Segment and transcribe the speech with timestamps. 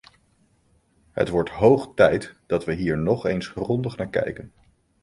[1.11, 4.51] Het wordt hoog tijd dat we hier nog eens grondig naar kijken.